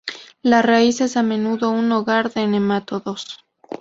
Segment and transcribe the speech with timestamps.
[0.41, 3.45] La raíz es a menudo un hogar de nematodos.